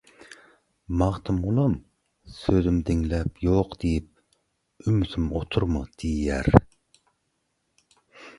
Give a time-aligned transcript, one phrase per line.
[1.01, 1.75] Magtymgulam
[2.37, 4.09] «Sözüm diňlän ýok diýip,
[4.93, 6.53] ümsüm oturma» diýýär.